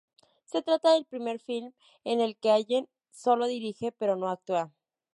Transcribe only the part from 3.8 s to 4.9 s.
pero no actúa.